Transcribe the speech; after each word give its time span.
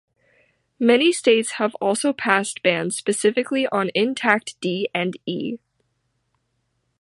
Many 0.79 1.11
states 1.13 1.51
have 1.59 1.75
also 1.75 2.11
passed 2.11 2.63
bans 2.63 2.97
specifically 2.97 3.67
on 3.67 3.91
intact 3.93 4.59
D 4.59 4.89
and 4.95 5.13
E. 5.27 5.59